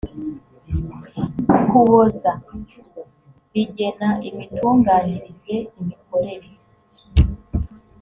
[1.61, 2.31] ukuboza
[3.53, 6.49] rigena imitunganyirize imikorere